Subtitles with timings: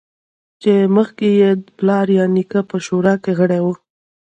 [0.61, 3.67] چې مخکې یې پلار یا نیکه په شورا کې غړی و